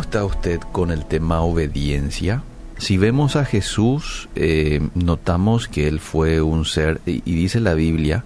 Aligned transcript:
¿Cómo 0.00 0.08
está 0.08 0.24
usted 0.24 0.60
con 0.72 0.92
el 0.92 1.04
tema 1.04 1.42
obediencia? 1.42 2.42
Si 2.78 2.96
vemos 2.96 3.36
a 3.36 3.44
Jesús, 3.44 4.30
eh, 4.34 4.80
notamos 4.94 5.68
que 5.68 5.88
Él 5.88 6.00
fue 6.00 6.40
un 6.40 6.64
ser, 6.64 7.02
y, 7.04 7.20
dice 7.20 7.60
la 7.60 7.74
Biblia, 7.74 8.24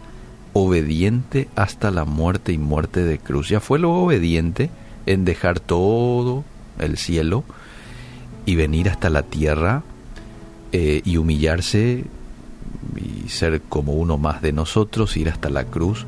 obediente 0.52 1.48
hasta 1.56 1.90
la 1.90 2.04
muerte 2.04 2.52
y 2.52 2.58
muerte 2.58 3.02
de 3.02 3.18
cruz. 3.18 3.48
Ya 3.48 3.58
fue 3.58 3.80
lo 3.80 3.92
obediente 3.92 4.70
en 5.06 5.24
dejar 5.24 5.58
todo 5.58 6.44
el 6.78 6.96
cielo 6.96 7.42
y 8.46 8.54
venir 8.54 8.88
hasta 8.88 9.10
la 9.10 9.24
tierra 9.24 9.82
eh, 10.70 11.02
y 11.04 11.16
humillarse 11.16 12.04
y 12.94 13.28
ser 13.30 13.62
como 13.62 13.94
uno 13.94 14.16
más 14.16 14.42
de 14.42 14.52
nosotros, 14.52 15.16
ir 15.16 15.28
hasta 15.28 15.50
la 15.50 15.64
cruz. 15.64 16.06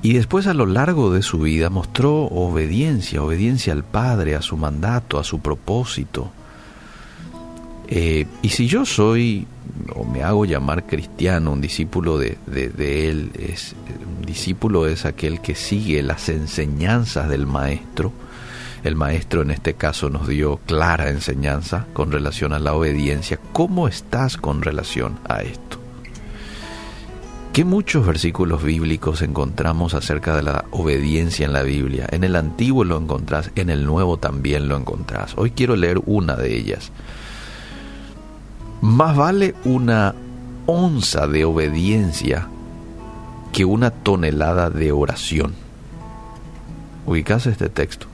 Y 0.00 0.12
después 0.12 0.46
a 0.46 0.54
lo 0.54 0.66
largo 0.66 1.12
de 1.12 1.22
su 1.22 1.40
vida 1.40 1.70
mostró 1.70 2.24
obediencia, 2.26 3.22
obediencia 3.22 3.72
al 3.72 3.84
Padre, 3.84 4.36
a 4.36 4.42
su 4.42 4.56
mandato, 4.56 5.18
a 5.18 5.24
su 5.24 5.40
propósito. 5.40 6.30
Eh, 7.88 8.26
y 8.42 8.50
si 8.50 8.68
yo 8.68 8.84
soy, 8.84 9.46
o 9.96 10.04
me 10.04 10.22
hago 10.22 10.44
llamar 10.44 10.86
cristiano, 10.86 11.52
un 11.52 11.60
discípulo 11.60 12.16
de, 12.16 12.38
Él, 12.46 13.32
es, 13.36 13.74
un 14.06 14.24
discípulo 14.24 14.86
es 14.86 15.04
aquel 15.04 15.40
que 15.40 15.56
sigue 15.56 16.02
las 16.02 16.28
enseñanzas 16.28 17.28
del 17.28 17.46
Maestro. 17.46 18.12
El 18.84 18.94
Maestro 18.94 19.42
en 19.42 19.50
este 19.50 19.74
caso 19.74 20.10
nos 20.10 20.28
dio 20.28 20.58
clara 20.58 21.08
enseñanza 21.08 21.86
con 21.92 22.12
relación 22.12 22.52
a 22.52 22.60
la 22.60 22.74
obediencia. 22.74 23.40
¿Cómo 23.52 23.88
estás 23.88 24.36
con 24.36 24.62
relación 24.62 25.18
a 25.28 25.42
esto? 25.42 25.87
¿Qué 27.58 27.64
muchos 27.64 28.06
versículos 28.06 28.62
bíblicos 28.62 29.20
encontramos 29.20 29.94
acerca 29.94 30.36
de 30.36 30.44
la 30.44 30.66
obediencia 30.70 31.44
en 31.44 31.52
la 31.52 31.64
Biblia? 31.64 32.06
En 32.12 32.22
el 32.22 32.36
Antiguo 32.36 32.84
lo 32.84 32.96
encontrás, 32.96 33.50
en 33.56 33.68
el 33.68 33.84
Nuevo 33.84 34.16
también 34.16 34.68
lo 34.68 34.76
encontrás. 34.76 35.34
Hoy 35.36 35.50
quiero 35.50 35.74
leer 35.74 36.00
una 36.06 36.36
de 36.36 36.56
ellas. 36.56 36.92
Más 38.80 39.16
vale 39.16 39.56
una 39.64 40.14
onza 40.66 41.26
de 41.26 41.44
obediencia 41.44 42.46
que 43.52 43.64
una 43.64 43.90
tonelada 43.90 44.70
de 44.70 44.92
oración. 44.92 45.52
Ubicás 47.06 47.46
este 47.46 47.68
texto. 47.68 48.06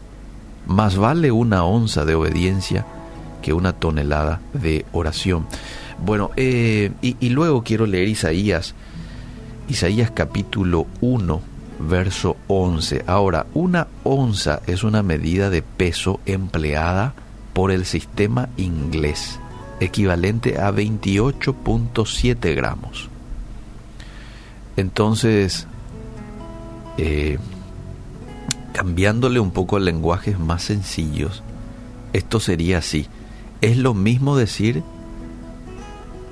Más 0.67 0.97
vale 0.97 1.33
una 1.33 1.65
onza 1.65 2.07
de 2.07 2.15
obediencia 2.15 2.87
que 3.43 3.53
una 3.53 3.75
tonelada 3.75 4.41
de 4.55 4.87
oración. 4.93 5.47
Bueno, 6.03 6.31
eh, 6.37 6.93
y, 7.03 7.19
y 7.21 7.29
luego 7.29 7.63
quiero 7.63 7.85
leer 7.85 8.09
Isaías, 8.09 8.75
Isaías 9.69 10.11
capítulo 10.11 10.87
1, 11.01 11.41
verso 11.79 12.37
11. 12.49 13.05
Ahora, 13.07 13.47
una 13.55 13.89
onza 14.03 14.61
es 14.67 14.85
una 14.85 15.03
medida 15.03 15.49
de 15.49 15.63
peso 15.63 16.21
empleada 16.27 17.15
por 17.55 17.71
el 17.71 17.87
sistema 17.87 18.49
inglés 18.57 19.41
equivalente 19.81 20.59
a 20.61 20.71
28.7 20.71 22.55
gramos. 22.55 23.09
Entonces, 24.77 25.67
eh, 26.99 27.39
cambiándole 28.73 29.41
un 29.41 29.51
poco 29.51 29.79
el 29.79 29.85
lenguajes 29.85 30.39
más 30.39 30.65
sencillos, 30.65 31.43
esto 32.13 32.41
sería 32.41 32.79
así. 32.79 33.07
Es 33.61 33.77
lo 33.77 33.95
mismo 33.95 34.37
decir, 34.37 34.83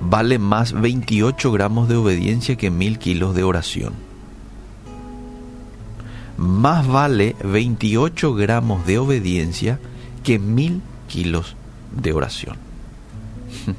vale 0.09 0.39
más 0.39 0.73
28 0.73 1.51
gramos 1.51 1.87
de 1.87 1.95
obediencia 1.95 2.55
que 2.55 2.69
mil 2.69 2.99
kilos 2.99 3.35
de 3.35 3.43
oración. 3.43 3.93
Más 6.37 6.87
vale 6.87 7.35
28 7.43 8.33
gramos 8.33 8.85
de 8.85 8.97
obediencia 8.99 9.79
que 10.23 10.39
mil 10.39 10.81
kilos 11.07 11.55
de 11.95 12.13
oración. 12.13 12.57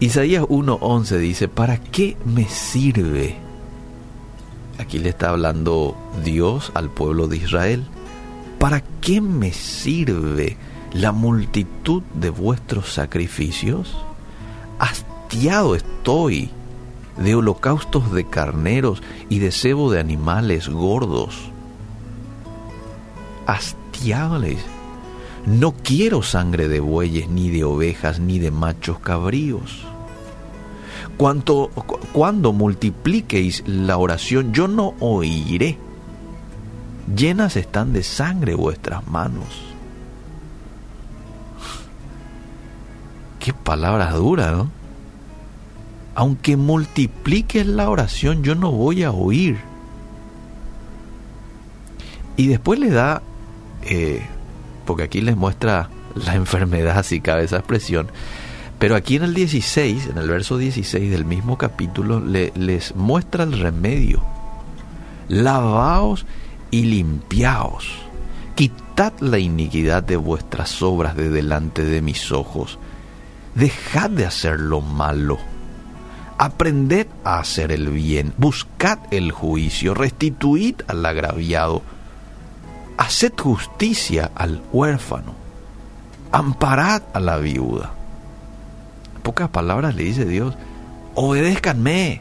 Isaías 0.00 0.44
1.11 0.44 1.18
dice, 1.18 1.48
¿para 1.48 1.78
qué 1.78 2.16
me 2.24 2.46
sirve? 2.46 3.36
Aquí 4.78 4.98
le 4.98 5.10
está 5.10 5.30
hablando 5.30 5.96
Dios 6.24 6.72
al 6.74 6.90
pueblo 6.90 7.28
de 7.28 7.36
Israel. 7.36 7.84
¿Para 8.58 8.82
qué 9.00 9.20
me 9.20 9.52
sirve 9.52 10.56
la 10.92 11.12
multitud 11.12 12.02
de 12.14 12.30
vuestros 12.30 12.92
sacrificios? 12.92 13.94
Hastiado 14.80 15.76
estoy 15.76 16.50
de 17.16 17.36
holocaustos 17.36 18.12
de 18.12 18.24
carneros 18.24 19.00
y 19.28 19.38
de 19.38 19.52
cebo 19.52 19.92
de 19.92 20.00
animales 20.00 20.68
gordos. 20.68 21.36
Hastiado 23.46 24.40
no 25.46 25.72
quiero 25.72 26.22
sangre 26.22 26.66
de 26.68 26.80
bueyes, 26.80 27.28
ni 27.28 27.48
de 27.50 27.62
ovejas, 27.64 28.18
ni 28.18 28.38
de 28.38 28.50
machos 28.50 28.98
cabríos 28.98 29.86
cuando 32.12 32.52
multipliquéis 32.52 33.62
la 33.66 33.98
oración, 33.98 34.54
yo 34.54 34.68
no 34.68 34.94
oiré. 35.00 35.76
Llenas 37.14 37.56
están 37.56 37.92
de 37.92 38.02
sangre 38.02 38.54
vuestras 38.54 39.06
manos. 39.06 39.62
Qué 43.40 43.52
palabras 43.52 44.14
duras, 44.14 44.52
¿no? 44.52 44.70
Aunque 46.14 46.56
multipliques 46.56 47.66
la 47.66 47.88
oración, 47.88 48.42
yo 48.42 48.54
no 48.54 48.70
voy 48.70 49.02
a 49.02 49.10
oír. 49.10 49.58
Y 52.36 52.46
después 52.46 52.78
le 52.78 52.90
da, 52.90 53.22
eh, 53.82 54.22
porque 54.86 55.04
aquí 55.04 55.20
les 55.20 55.36
muestra 55.36 55.88
la 56.14 56.34
enfermedad, 56.36 57.02
si 57.02 57.20
cabe 57.20 57.44
esa 57.44 57.56
expresión, 57.56 58.08
pero 58.78 58.96
aquí 58.96 59.16
en 59.16 59.24
el 59.24 59.34
16, 59.34 60.06
en 60.06 60.18
el 60.18 60.28
verso 60.28 60.56
16 60.56 61.10
del 61.10 61.26
mismo 61.26 61.58
capítulo, 61.58 62.18
les 62.20 62.96
muestra 62.96 63.44
el 63.44 63.58
remedio. 63.58 64.22
Lavaos 65.28 66.24
y 66.70 66.84
limpiaos. 66.84 67.92
Quitad 68.54 69.12
la 69.20 69.38
iniquidad 69.38 70.02
de 70.02 70.16
vuestras 70.16 70.80
obras 70.80 71.14
de 71.14 71.28
delante 71.28 71.84
de 71.84 72.00
mis 72.00 72.32
ojos. 72.32 72.78
Dejad 73.54 74.10
de 74.10 74.26
hacer 74.26 74.60
lo 74.60 74.80
malo. 74.80 75.38
Aprended 76.38 77.06
a 77.24 77.38
hacer 77.38 77.72
el 77.72 77.88
bien. 77.90 78.32
Buscad 78.36 78.98
el 79.10 79.32
juicio. 79.32 79.94
Restituid 79.94 80.76
al 80.86 81.04
agraviado. 81.04 81.82
Haced 82.96 83.32
justicia 83.38 84.30
al 84.34 84.62
huérfano. 84.72 85.34
Amparad 86.32 87.02
a 87.12 87.20
la 87.20 87.38
viuda 87.38 87.94
pocas 89.20 89.50
palabras 89.50 89.94
le 89.94 90.04
dice 90.04 90.24
Dios, 90.24 90.54
obedézcanme. 91.14 92.20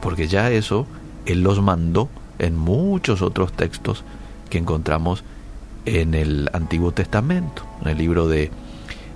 Porque 0.00 0.28
ya 0.28 0.50
eso 0.50 0.86
Él 1.26 1.42
los 1.42 1.60
mandó 1.60 2.08
en 2.38 2.56
muchos 2.56 3.22
otros 3.22 3.52
textos 3.52 4.04
que 4.50 4.58
encontramos 4.58 5.24
en 5.86 6.14
el 6.14 6.50
Antiguo 6.52 6.92
Testamento, 6.92 7.64
en 7.82 7.88
el 7.88 7.98
libro 7.98 8.28
de 8.28 8.50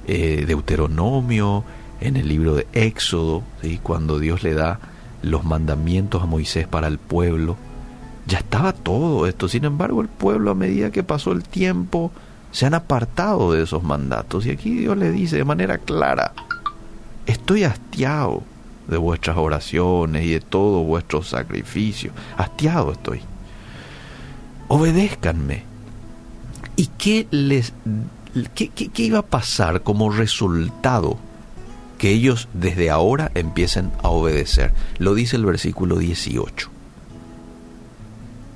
eh, 0.09 0.45
Deuteronomio, 0.47 1.65
en 2.01 2.17
el 2.17 2.29
libro 2.29 2.55
de 2.55 2.67
Éxodo, 2.73 3.43
¿sí? 3.63 3.79
cuando 3.83 4.19
Dios 4.19 4.43
le 4.43 4.55
da 4.55 4.81
los 5.23 5.45
mandamientos 5.45 6.23
a 6.23 6.27
Moisés 6.27 6.67
para 6.67 6.87
el 6.87 6.99
pueblo. 6.99 7.57
Ya 8.27 8.39
estaba 8.39 8.73
todo 8.73 9.27
esto, 9.27 9.49
sin 9.49 9.65
embargo 9.65 10.01
el 10.01 10.09
pueblo 10.09 10.51
a 10.51 10.55
medida 10.55 10.91
que 10.91 11.03
pasó 11.03 11.33
el 11.33 11.43
tiempo 11.43 12.11
se 12.51 12.67
han 12.67 12.75
apartado 12.75 13.53
de 13.53 13.63
esos 13.63 13.83
mandatos 13.83 14.47
y 14.47 14.51
aquí 14.51 14.71
Dios 14.71 14.97
le 14.97 15.11
dice 15.11 15.37
de 15.37 15.45
manera 15.45 15.79
clara, 15.79 16.33
estoy 17.27 17.65
hastiado 17.65 18.43
de 18.87 18.97
vuestras 18.97 19.37
oraciones 19.37 20.25
y 20.25 20.31
de 20.31 20.41
todo 20.41 20.83
vuestro 20.85 21.23
sacrificio, 21.23 22.13
hastiado 22.37 22.93
estoy. 22.93 23.21
Obedézcanme. 24.69 25.65
¿Y 26.77 26.87
qué 26.99 27.27
les 27.31 27.73
qué, 28.51 28.71
iba 28.97 29.21
a 29.21 29.27
pasar 29.27 29.83
como 29.83 30.11
resultado 30.11 31.19
que 31.99 32.11
ellos 32.11 32.49
desde 32.53 32.91
ahora 32.91 33.31
empiecen 33.35 33.91
a 34.03 34.09
obedecer? 34.09 34.73
Lo 34.99 35.15
dice 35.15 35.37
el 35.37 35.45
versículo 35.45 35.99
18. 35.99 36.71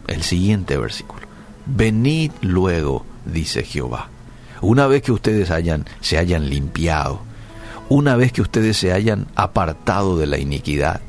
El 0.09 0.23
siguiente 0.23 0.77
versículo. 0.77 1.27
Venid 1.67 2.33
luego 2.41 3.05
dice 3.25 3.63
Jehová. 3.65 4.09
Una 4.61 4.87
vez 4.87 5.03
que 5.03 5.13
ustedes 5.13 5.51
hayan, 5.51 5.87
se 6.01 6.19
hayan 6.19 6.49
limpiado, 6.49 7.21
una 7.89 8.17
vez 8.17 8.33
que 8.33 8.43
ustedes 8.43 8.77
se 8.77 8.93
hayan 8.93 9.27
apartado 9.35 10.17
de 10.17 10.27
la 10.27 10.39
iniquidad, 10.39 11.01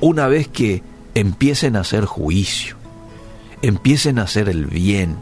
una 0.00 0.26
vez 0.26 0.48
que 0.48 0.82
empiecen 1.14 1.76
a 1.76 1.80
hacer 1.80 2.04
juicio, 2.04 2.76
empiecen 3.62 4.18
a 4.18 4.22
hacer 4.22 4.48
el 4.48 4.66
bien, 4.66 5.16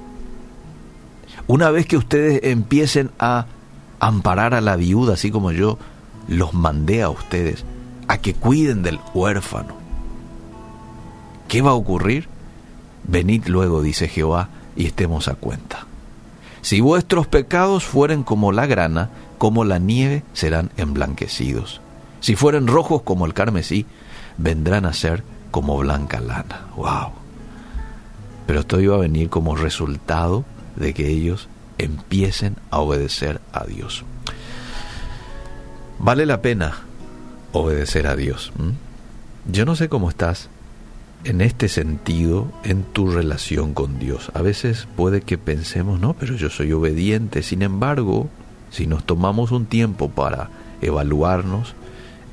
una 1.46 1.70
vez 1.70 1.86
que 1.86 1.96
ustedes 1.96 2.40
empiecen 2.42 3.10
a 3.18 3.46
amparar 4.00 4.54
a 4.54 4.60
la 4.60 4.76
viuda, 4.76 5.14
así 5.14 5.30
como 5.30 5.52
yo 5.52 5.78
los 6.28 6.54
mandé 6.54 7.02
a 7.02 7.10
ustedes, 7.10 7.64
a 8.08 8.18
que 8.18 8.34
cuiden 8.34 8.82
del 8.82 8.98
huérfano. 9.14 9.74
¿Qué 11.48 11.62
va 11.62 11.70
a 11.70 11.74
ocurrir? 11.74 12.28
Venid 13.04 13.46
luego, 13.46 13.82
dice 13.82 14.08
Jehová, 14.08 14.48
y 14.74 14.86
estemos 14.86 15.28
a 15.28 15.34
cuenta. 15.34 15.86
Si 16.62 16.80
vuestros 16.80 17.28
pecados 17.28 17.84
fueren 17.84 18.24
como 18.24 18.50
la 18.50 18.66
grana, 18.66 19.10
como 19.38 19.64
la 19.64 19.78
nieve 19.78 20.24
serán 20.32 20.70
emblanquecidos. 20.76 21.80
Si 22.20 22.34
fueren 22.34 22.66
rojos 22.66 23.02
como 23.02 23.26
el 23.26 23.34
carmesí, 23.34 23.86
vendrán 24.36 24.84
a 24.84 24.92
ser 24.92 25.22
como 25.52 25.78
blanca 25.78 26.20
lana. 26.20 26.66
¡Wow! 26.76 27.12
Pero 28.46 28.60
esto 28.60 28.80
iba 28.80 28.96
a 28.96 29.00
venir 29.00 29.28
como 29.28 29.54
resultado 29.54 30.44
de 30.76 30.94
que 30.94 31.08
ellos 31.08 31.48
empiecen 31.78 32.56
a 32.70 32.78
obedecer 32.78 33.40
a 33.52 33.64
Dios. 33.64 34.04
Vale 35.98 36.26
la 36.26 36.42
pena 36.42 36.78
obedecer 37.52 38.06
a 38.06 38.16
Dios. 38.16 38.52
Yo 39.50 39.64
no 39.64 39.76
sé 39.76 39.88
cómo 39.88 40.10
estás 40.10 40.50
en 41.24 41.40
este 41.40 41.68
sentido 41.68 42.52
en 42.64 42.82
tu 42.84 43.10
relación 43.10 43.74
con 43.74 43.98
Dios. 43.98 44.30
A 44.34 44.42
veces 44.42 44.86
puede 44.96 45.22
que 45.22 45.38
pensemos, 45.38 46.00
no, 46.00 46.14
pero 46.14 46.34
yo 46.34 46.50
soy 46.50 46.72
obediente. 46.72 47.42
Sin 47.42 47.62
embargo, 47.62 48.28
si 48.70 48.86
nos 48.86 49.04
tomamos 49.04 49.50
un 49.52 49.66
tiempo 49.66 50.10
para 50.10 50.50
evaluarnos 50.82 51.74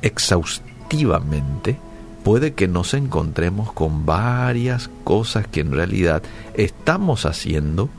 exhaustivamente, 0.02 1.80
puede 2.24 2.54
que 2.54 2.68
nos 2.68 2.94
encontremos 2.94 3.72
con 3.72 4.06
varias 4.06 4.90
cosas 5.04 5.48
que 5.48 5.62
en 5.62 5.72
realidad 5.72 6.22
estamos 6.54 7.26
haciendo 7.26 7.90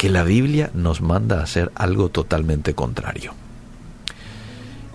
que 0.00 0.08
la 0.08 0.24
Biblia 0.24 0.70
nos 0.72 1.02
manda 1.02 1.40
a 1.40 1.42
hacer 1.42 1.70
algo 1.74 2.08
totalmente 2.08 2.74
contrario. 2.74 3.34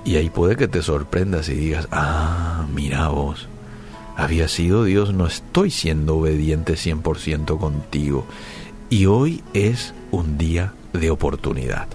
Y 0.04 0.16
ahí 0.16 0.31
puede 0.31 0.56
que 0.56 0.68
te 0.68 0.81
sorprendas 0.81 1.48
y 1.48 1.54
digas, 1.54 1.88
ah, 1.92 2.66
mira 2.74 3.10
vos, 3.10 3.48
había 4.18 4.48
sido 4.48 4.84
Dios, 4.84 5.13
no 5.13 5.28
estoy 5.28 5.69
siendo 5.69 6.18
obediente 6.18 6.74
100% 6.74 7.60
contigo. 7.60 8.25
Y 8.90 9.06
hoy 9.06 9.44
es 9.54 9.94
un 10.10 10.40
día 10.40 10.74
de 10.92 11.12
oportunidad. 11.12 11.88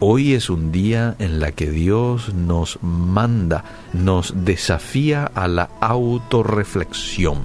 Hoy 0.00 0.32
es 0.32 0.48
un 0.48 0.72
día 0.72 1.14
en 1.18 1.40
la 1.40 1.52
que 1.52 1.70
Dios 1.70 2.32
nos 2.32 2.78
manda, 2.80 3.64
nos 3.92 4.32
desafía 4.46 5.26
a 5.26 5.46
la 5.46 5.68
autorreflexión. 5.82 7.36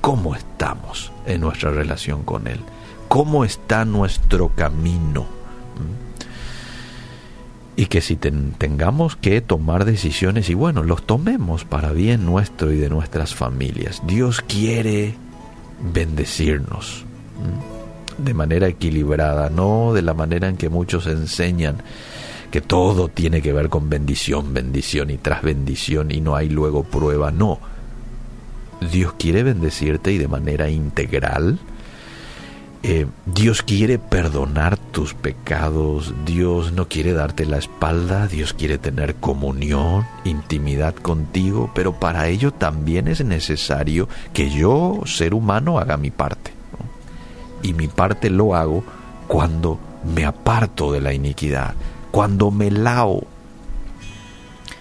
¿Cómo 0.00 0.34
estamos 0.34 1.12
en 1.24 1.42
nuestra 1.42 1.70
relación 1.70 2.24
con 2.24 2.48
Él? 2.48 2.58
Cómo 3.10 3.44
está 3.44 3.84
nuestro 3.84 4.50
camino. 4.50 5.26
Y 7.74 7.86
que 7.86 8.02
si 8.02 8.14
tengamos 8.14 9.16
que 9.16 9.40
tomar 9.40 9.84
decisiones, 9.84 10.48
y 10.48 10.54
bueno, 10.54 10.84
los 10.84 11.02
tomemos 11.02 11.64
para 11.64 11.90
bien 11.90 12.24
nuestro 12.24 12.70
y 12.70 12.78
de 12.78 12.88
nuestras 12.88 13.34
familias. 13.34 14.00
Dios 14.06 14.40
quiere 14.46 15.16
bendecirnos 15.92 17.04
de 18.16 18.32
manera 18.32 18.68
equilibrada, 18.68 19.50
no 19.50 19.92
de 19.92 20.02
la 20.02 20.14
manera 20.14 20.46
en 20.46 20.56
que 20.56 20.68
muchos 20.68 21.08
enseñan 21.08 21.78
que 22.52 22.60
todo 22.60 23.08
tiene 23.08 23.42
que 23.42 23.52
ver 23.52 23.70
con 23.70 23.90
bendición, 23.90 24.54
bendición 24.54 25.10
y 25.10 25.18
tras 25.18 25.42
bendición 25.42 26.12
y 26.12 26.20
no 26.20 26.36
hay 26.36 26.48
luego 26.48 26.84
prueba. 26.84 27.32
No. 27.32 27.58
Dios 28.92 29.14
quiere 29.18 29.42
bendecirte 29.42 30.12
y 30.12 30.18
de 30.18 30.28
manera 30.28 30.70
integral, 30.70 31.58
eh, 32.82 33.06
Dios 33.26 33.62
quiere 33.62 33.98
perdonar 33.98 34.78
tus 34.78 35.12
pecados, 35.12 36.14
Dios 36.24 36.72
no 36.72 36.88
quiere 36.88 37.12
darte 37.12 37.44
la 37.44 37.58
espalda, 37.58 38.26
Dios 38.26 38.54
quiere 38.54 38.78
tener 38.78 39.16
comunión, 39.16 40.06
intimidad 40.24 40.94
contigo, 40.94 41.70
pero 41.74 42.00
para 42.00 42.28
ello 42.28 42.52
también 42.52 43.06
es 43.06 43.22
necesario 43.22 44.08
que 44.32 44.50
yo, 44.50 45.00
ser 45.04 45.34
humano, 45.34 45.78
haga 45.78 45.98
mi 45.98 46.10
parte. 46.10 46.52
Y 47.62 47.74
mi 47.74 47.88
parte 47.88 48.30
lo 48.30 48.54
hago 48.54 48.82
cuando 49.26 49.78
me 50.14 50.24
aparto 50.24 50.90
de 50.92 51.02
la 51.02 51.12
iniquidad, 51.12 51.74
cuando 52.10 52.50
me 52.50 52.70
lao. 52.70 53.26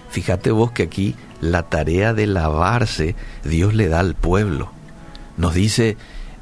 Fíjate 0.10 0.51
vos 0.51 0.72
que 0.72 0.84
aquí 0.84 1.16
la 1.42 1.63
tarea 1.63 2.13
de 2.13 2.28
lavarse 2.28 3.16
Dios 3.44 3.74
le 3.74 3.90
da 3.90 4.00
al 4.00 4.16
pueblo. 4.16 4.72
Nos 5.36 5.54
dice 5.54 5.98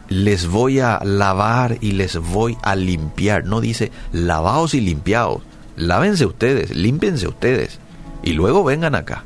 les 0.10 0.48
voy 0.48 0.80
a 0.80 1.00
lavar 1.04 1.78
y 1.82 1.92
les 1.94 2.18
voy 2.18 2.58
a 2.62 2.76
limpiar. 2.76 3.46
No 3.46 3.62
dice 3.62 3.92
lavaos 4.12 4.74
y 4.74 4.82
limpiaos. 4.82 5.42
Lávense 5.76 6.26
ustedes, 6.26 6.76
límpiense 6.76 7.28
ustedes 7.28 7.80
y 8.24 8.34
luego 8.34 8.64
vengan 8.64 8.96
acá. 8.96 9.24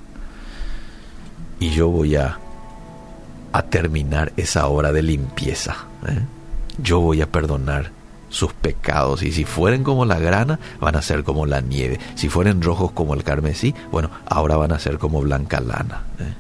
Y 1.60 1.70
yo 1.72 1.90
voy 1.90 2.16
a, 2.16 2.38
terminar 3.70 4.34
esa 4.38 4.68
obra 4.68 4.92
de 4.92 5.04
limpieza. 5.04 5.76
¿eh? 6.08 6.20
Yo 6.78 7.00
voy 7.00 7.22
a 7.22 7.32
perdonar 7.32 7.92
sus 8.30 8.54
pecados 8.54 9.24
y 9.24 9.32
si 9.32 9.44
fueren 9.44 9.84
como 9.84 10.06
la 10.06 10.18
grana, 10.20 10.60
van 10.80 10.96
a 10.96 11.02
ser 11.02 11.24
como 11.24 11.46
la 11.46 11.62
nieve. 11.62 12.00
Si 12.16 12.30
fueren 12.30 12.62
rojos 12.62 12.92
como 12.92 13.14
el 13.14 13.24
carmesí, 13.24 13.76
bueno, 13.92 14.10
ahora 14.26 14.56
van 14.56 14.72
a 14.72 14.80
ser 14.80 14.98
como 14.98 15.22
blanca 15.22 15.60
lana. 15.60 16.04
¿eh? 16.20 16.34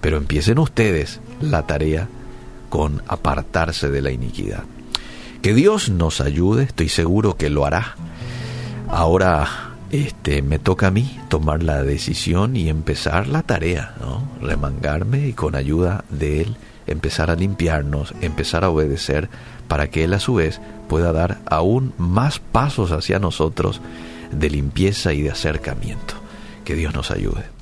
Pero 0.00 0.16
empiecen 0.16 0.58
ustedes 0.58 1.20
la 1.40 1.66
tarea 1.66 2.08
con 2.72 3.02
apartarse 3.06 3.90
de 3.90 4.00
la 4.00 4.12
iniquidad. 4.12 4.64
Que 5.42 5.52
Dios 5.52 5.90
nos 5.90 6.22
ayude, 6.22 6.62
estoy 6.62 6.88
seguro 6.88 7.36
que 7.36 7.50
lo 7.50 7.66
hará. 7.66 7.96
Ahora 8.88 9.46
este, 9.90 10.40
me 10.40 10.58
toca 10.58 10.86
a 10.86 10.90
mí 10.90 11.20
tomar 11.28 11.62
la 11.62 11.82
decisión 11.82 12.56
y 12.56 12.70
empezar 12.70 13.26
la 13.26 13.42
tarea, 13.42 13.94
remangarme 14.40 15.28
y 15.28 15.34
con 15.34 15.54
ayuda 15.54 16.06
de 16.08 16.40
Él 16.40 16.56
empezar 16.86 17.30
a 17.30 17.36
limpiarnos, 17.36 18.14
empezar 18.22 18.64
a 18.64 18.70
obedecer, 18.70 19.28
para 19.68 19.90
que 19.90 20.04
Él 20.04 20.14
a 20.14 20.18
su 20.18 20.36
vez 20.36 20.58
pueda 20.88 21.12
dar 21.12 21.40
aún 21.44 21.92
más 21.98 22.38
pasos 22.38 22.90
hacia 22.90 23.18
nosotros 23.18 23.82
de 24.30 24.48
limpieza 24.48 25.12
y 25.12 25.20
de 25.20 25.30
acercamiento. 25.30 26.14
Que 26.64 26.74
Dios 26.74 26.94
nos 26.94 27.10
ayude. 27.10 27.61